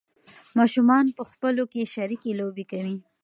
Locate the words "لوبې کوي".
2.39-2.97